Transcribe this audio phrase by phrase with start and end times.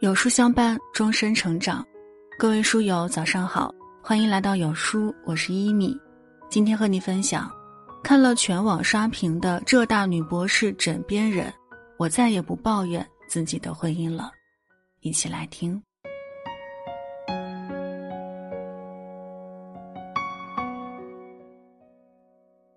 [0.00, 1.84] 有书相伴，终身成长。
[2.38, 5.98] 各位书友，早上好，欢迎来到有书，我是一米。
[6.48, 7.50] 今天和你分享，
[8.00, 11.52] 看了全网刷屏的浙大女博士枕边人，
[11.96, 14.30] 我再也不抱怨自己的婚姻了。
[15.00, 15.82] 一起来听。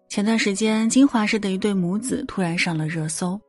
[0.09, 3.39] 前段时间，金华市的一对母子突然上了热搜。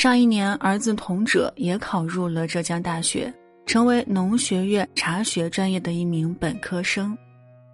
[0.00, 3.30] 上一年，儿子童哲也考入了浙江大学，
[3.66, 7.14] 成为农学院茶学专业的一名本科生。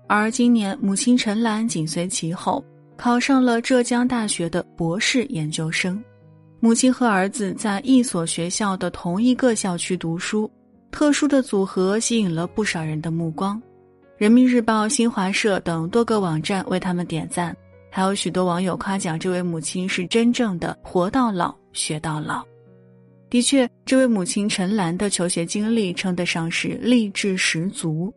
[0.08, 2.64] 而今年，母亲陈兰紧随其后，
[2.96, 6.02] 考上了浙江大学的博士研究生。
[6.58, 10.50] 母亲和儿子在一所学校的同一个校区读书，
[10.90, 13.62] 特殊的组合吸引了不少人的目光。
[14.18, 17.56] 人民日报、新华社等多个网站为他们点赞，
[17.88, 21.54] 还有许多网友夸奖这位母亲是真正的活到老。
[21.76, 22.44] 学到老，
[23.30, 28.12] 的确，这位母亲陈兰的求学经历称得上是励志十足。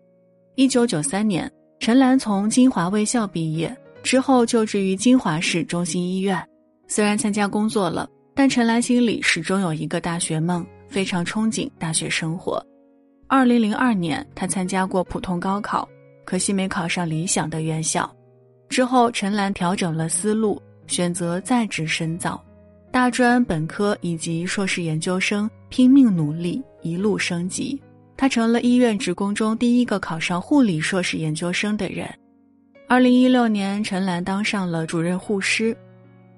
[0.56, 6.44] 一九九三年，陈兰从金华卫校毕业之后，就职于金华市中心医院。
[6.88, 12.66] 虽然参加工作了，但陈兰心里始终有一个大学梦，非常憧憬大学生活。
[13.28, 15.88] 二零零二年，她参加过普通高考，
[16.26, 18.10] 可惜没考上理想的院校。
[18.70, 22.44] 之后，陈兰调整了思路，选择在职深造。
[22.92, 27.80] 大专、本科以及硕士研究生拼命努力，一路升级，
[28.18, 32.10] 他成了医院职工中第一个考上护理硕士研究生的人。
[32.88, 35.78] 二零一六年，陈兰当上了主任护师，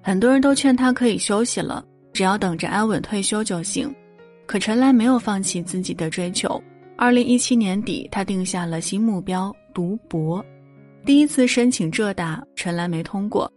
[0.02, 3.90] 很多人都劝他可以休息了，只要等着安稳退休就行。
[4.46, 6.62] 可陈兰没有放弃自己的追求。
[6.98, 10.46] 二零一七年底，他定下了新目标——读博。
[11.06, 13.50] 第一次申请浙大，陈兰没通过，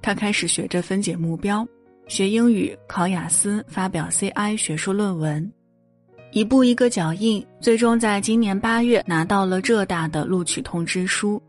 [0.00, 1.66] 他开始学着分解目标。
[2.08, 5.52] 学英语，考雅思，发表 CI 学术论文，
[6.30, 11.42] 一步一个脚印，最终在今年八月拿到了浙大的录取通知书。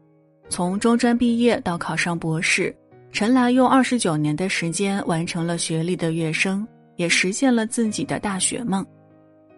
[0.50, 2.75] 从中专毕业到考上博士，
[3.12, 8.84] 陈兰用二十九年的时间完成了学历的跃升，也实现了自己的大学梦。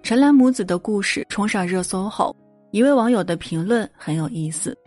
[0.03, 2.35] 陈兰母子的故事冲上热搜后，
[2.71, 4.77] 一位网友的评论很有意思：“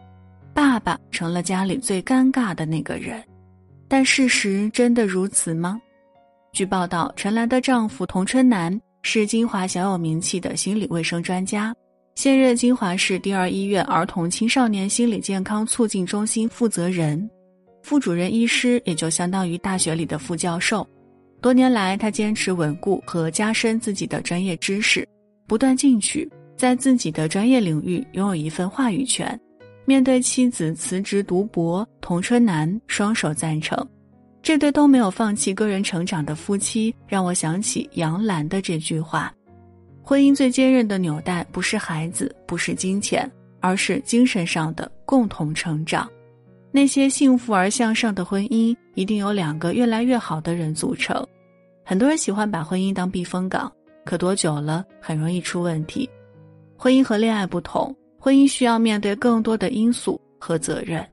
[0.53, 3.23] 爸爸成了家里最尴尬的那个人。”
[3.89, 5.81] 但事实真的如此吗？
[6.53, 11.75] 据报道，陈兰的丈夫童春南是金华小有名气的心理卫生专家，
[12.15, 17.27] 现任金华市第二医院儿童青少年心理健康促进中心负责人、
[17.83, 20.87] 副主任医师，也就相当于大学里的副教授。
[21.41, 25.09] 多年来，他坚持稳固和加深自己的专业知识，
[25.47, 29.41] 不断进取，在自己的专业领域拥有一份话语权。
[29.87, 33.75] 面对妻子辞职读博，童春南双手赞成。
[34.43, 39.33] 这对都没有放弃个人成长的夫妻，让我想起杨澜的这句话
[40.03, 46.11] ：“婚姻最坚韧的纽带，不是孩子，不是金钱，而是精神上的共同成长。”
[46.75, 51.25] 那些幸福而向上的婚姻，一定有两个越来越好的人组成。
[51.85, 53.71] 很多人喜欢把婚姻当避风港，
[54.05, 56.09] 可多久了，很容易出问题。
[56.77, 61.07] 婚姻和恋爱不同，婚姻需要面对更多的因素和责任。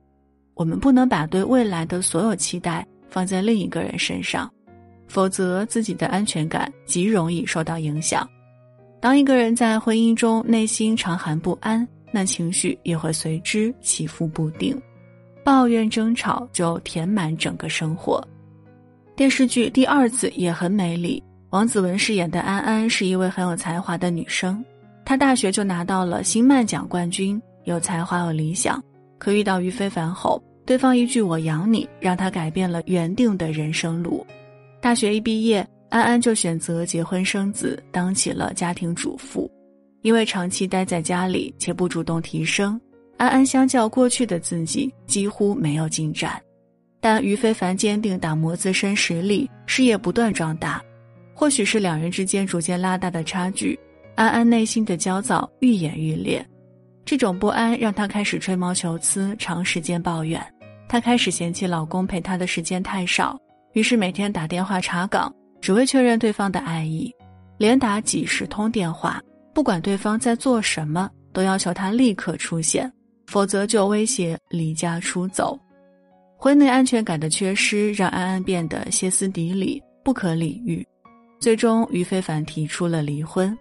[0.56, 2.84] 我们不能把对未来的所有期待。
[3.10, 4.52] 放在另一个人身上，
[5.08, 8.28] 否则自己的安全感极容易受到影响。
[9.02, 14.80] 当一个人在婚姻中内心常寒不安，那情绪也会随之起伏不定，
[15.44, 18.22] 抱怨争吵就填满整个生活。
[19.16, 24.64] 电视剧《第二次》也很美丽，王子文饰演的安安是一位很有才华的女生，
[25.06, 28.84] 她大学就拿到了新漫奖冠军，有才华有理想，
[29.18, 30.42] 可遇到于非凡后。
[30.70, 34.24] 对方一句“我养你”，让他改变了原定的人生路。
[34.80, 39.50] 大学一毕业，安安就选择结婚生子，当起了家庭主妇。
[40.04, 42.80] 因为长期待在家里且不主动提升，
[43.18, 46.40] 安安相较过去的自己几乎没有进展。
[47.02, 50.80] 但于非凡坚定打磨自身实力，事业不断壮大。
[51.34, 53.76] 或许是两人之间逐渐拉大的差距，
[54.14, 56.46] 安安内心的焦躁愈演愈烈。
[57.04, 60.40] 这种不安让他开始吹毛求疵，长时间抱怨。
[60.90, 63.40] 她开始嫌弃老公陪她的时间太少，
[63.74, 65.32] 于是每天打电话查岗，
[65.62, 67.14] 只为确认对方的爱意，
[67.60, 69.22] 连打几十通电话，
[69.54, 72.92] 不管对方在做什么，都要求他立刻出现，
[73.28, 75.58] 否则就威胁离家出走。
[76.36, 80.84] 婚内安全感的缺失让安安变得歇斯底里、不可理喻，
[81.40, 83.56] 最终于非凡提出了离婚。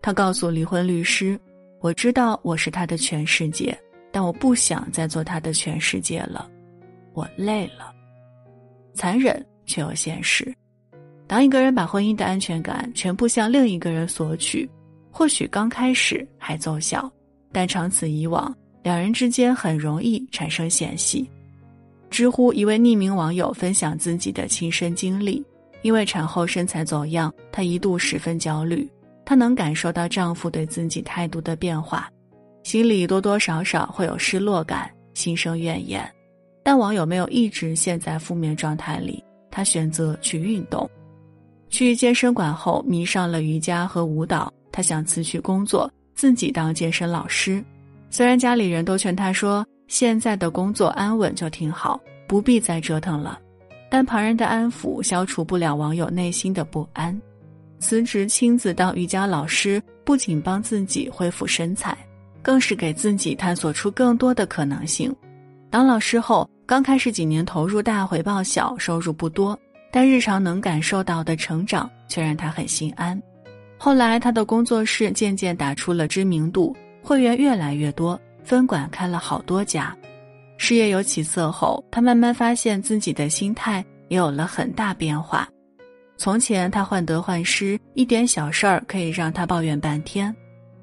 [0.00, 1.36] 他告诉离婚律师
[1.82, 3.76] ：“我知道我是他的全世界，
[4.12, 6.48] 但我不想再做他的全世界了。”
[7.18, 7.92] 我累了，
[8.94, 10.54] 残忍却又现实。
[11.26, 14.70] 当一个人把婚姻的安全感全部向另一个人索取，
[15.10, 17.10] 或许刚开始还奏效，
[17.50, 21.28] 但长此以往，两人之间很容易产生嫌隙。
[22.08, 25.44] 知乎一位匿名网友分享自己的亲身经历：
[25.82, 28.88] 因为产后身材走样，她一度十分焦虑。
[29.24, 32.08] 她能感受到丈夫对自己态度的变化，
[32.62, 36.08] 心里多多少少会有失落感，心生怨言。
[36.68, 40.86] 但网友没有一直陷在负面状态里，他选择去运动。
[41.70, 44.52] 去健身馆后，迷上了瑜伽和舞蹈。
[44.70, 47.64] 他想辞去工作，自己当健身老师。
[48.10, 49.66] 虽然家里人都劝他说。
[49.86, 53.40] 现在的工作安稳就挺好，不必再折腾了。
[53.90, 57.18] 但旁人的安抚消除不了网友内心的不安。
[57.78, 61.96] 辞职亲自当瑜伽老师，不仅帮自己恢复身材，
[62.42, 65.10] 更是给自己探索出更多的可能性。
[65.70, 69.58] 当老师后，刚开始几年投入大，回报小，收入不多，
[69.90, 73.18] 但日常能感受到的成长却让他很心安。
[73.78, 78.20] 后来，他的工作室渐渐打出了知名度，会员越来越多。
[78.44, 79.96] 分馆开了好多家，
[80.58, 85.48] 事业有起色后，他慢慢发现自己的心态也有了很大变化。
[86.18, 90.34] 从前他患得患失，一点小事儿可以让他抱怨半天，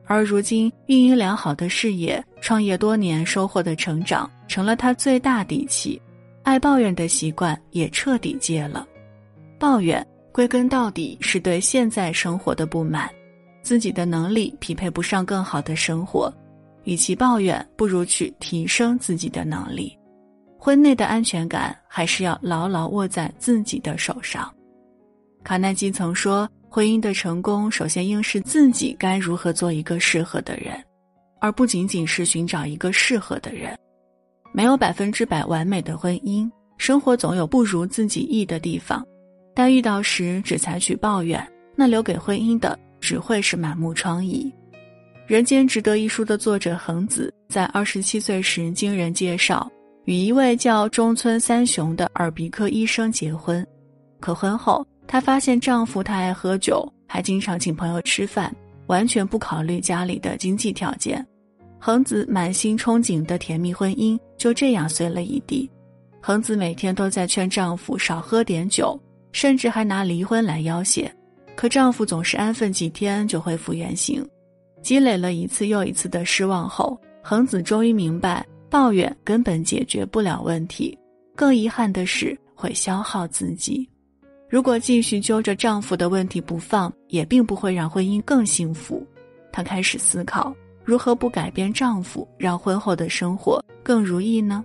[0.05, 6.01] 而如今运营良好的事业，创业多年收获的成长，成了他最大底气。
[6.43, 8.87] 爱抱怨的习惯也彻底戒了。
[9.57, 13.09] 抱怨归根到底是对现在生活的不满，
[13.63, 16.31] 自己的能力匹配不上更好的生活。
[16.83, 19.97] 与其抱怨，不如去提升自己的能力。
[20.59, 24.53] 婚内的安全感还是要牢牢握在自己的手上。
[25.43, 30.73] 卡耐基曾说：“婚姻的成功，首先应是自己该如何做一个适合的人，
[31.39, 33.73] 而不仅仅是寻找一个适合的人。
[34.51, 39.01] 没有百分之百完美的婚姻，生活总有不如自己意的地方。
[39.55, 41.41] 但遇到时只采取抱怨，
[41.77, 44.51] 那留给婚姻的只会是满目疮痍。”
[45.27, 49.71] 《人间值得》一书的作者恒子，在二十七岁时经人介绍，
[50.03, 53.65] 与一位叫中村三雄的耳鼻科医生结婚。
[54.19, 58.53] 可婚后，她发现丈夫太爱喝酒，还经常请朋友吃饭，
[58.87, 61.25] 完全不考虑家里的经济条件。
[61.79, 65.69] 恒子满心憧憬的甜蜜婚姻就这样碎了一地。
[66.19, 68.99] 恒子每天都在劝丈夫少喝点酒，
[69.31, 71.07] 甚至还拿离婚来要挟，
[71.55, 74.27] 可丈夫总是安分几天就恢复原形。
[74.81, 80.97] 积累了一次又一次的失望后，恒子终于明白，抱怨根本解决不了问题，
[81.35, 83.87] 更遗憾的是会消耗自己。
[84.55, 89.05] 如果继续揪着丈夫的问题不放，也并不会让婚姻更幸福。
[89.51, 90.55] 她开始思考，
[90.85, 94.63] 如何不改变丈夫，让婚后的生活更如意呢？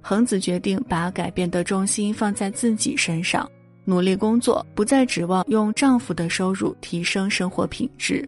[0.00, 3.46] 恒子决定把改变的重心放在自己身上，
[3.84, 8.26] 努力工作，不再指望用丈夫的收入提升生活品质。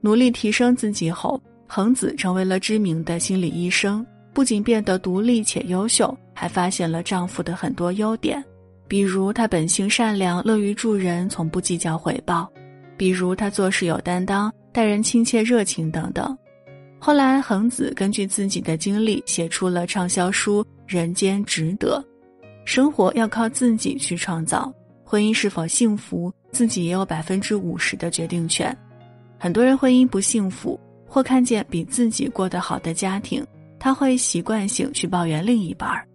[0.00, 4.06] 努力提升自己后，恒子成为了知名的心理医生。
[4.32, 8.40] 不仅变得独立且优秀，还发现了丈夫的很多优点，
[8.88, 12.48] 比如他本性善良、乐于助人、从不计较回报；
[12.96, 16.36] 比如他做事有担当、待人亲切热情等等。
[16.98, 22.02] 后来，恒子根据自己的经历写出了畅销书《人间值得》。
[22.64, 24.72] 生活要靠自己去创造，
[25.04, 28.76] 婚姻是否幸福，自己也有百分之五十的决定权。
[29.38, 33.46] 很多人婚姻不幸福，或看见比自己过得好的家庭，
[33.78, 36.07] 他会习惯性去抱怨另一半儿。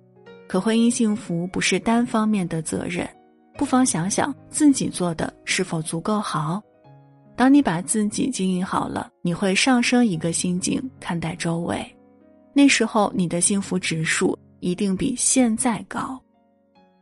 [0.53, 3.09] 可婚姻幸福不是单方面的责任，
[3.57, 6.61] 不妨想想自己做的是否足够好。
[7.35, 11.83] 当你把自己经营好了，你会上升一个心境看待周围，
[12.53, 16.21] 那时候你的幸福指数一定比现在高。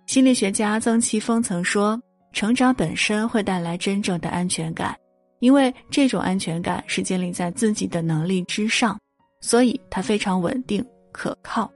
[0.06, 4.96] 心理学家曾奇峰曾说：“成长本身会带来真正的安全感。”
[5.40, 8.98] 因为这种安全感是建立在自己的能力之上，
[9.42, 10.82] 所以它非常稳定
[11.12, 11.70] 可靠。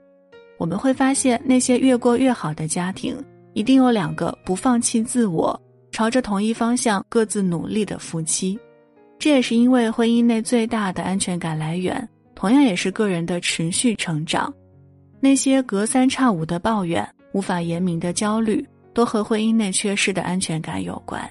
[0.58, 3.16] 我们会发现，那些越过越好的家庭，
[3.52, 5.60] 一定有两个不放弃自我、
[5.90, 8.58] 朝着同一方向各自努力的夫妻。
[9.18, 14.52] 这也是因为婚姻内最大的安全感来源，同样也是个人的持续成长。
[15.20, 21.22] 那些隔三差五的抱怨、无法言明的焦虑，都和婚姻内缺失的安全感有关。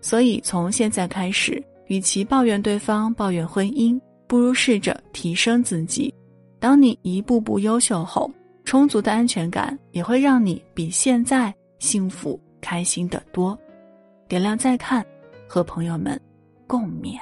[0.00, 6.12] 所以，从现在开始，与其抱怨对方、抱怨婚姻，不如试着提升自己。
[6.58, 8.30] 当你一步步优秀后，
[8.64, 13.58] 充足的安全感也会让你比现在幸福、开心的多。
[14.26, 15.04] 点亮再看，
[15.46, 16.18] 和朋友们
[16.66, 17.18] 共勉。